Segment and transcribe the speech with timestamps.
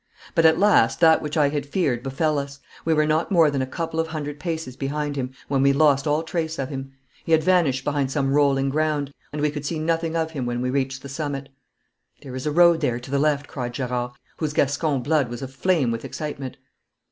[0.33, 2.59] But at last that which I had feared befell us.
[2.85, 6.07] We were not more than a couple of hundred paces behind him when we lost
[6.07, 6.93] all trace of him.
[7.23, 10.59] He had vanished behind some rolling ground, and we could see nothing of him when
[10.59, 11.49] we reached the summit.
[12.23, 15.91] 'There is a road there to the left,' cried Gerard, whose Gascon blood was aflame
[15.91, 16.57] with excitement.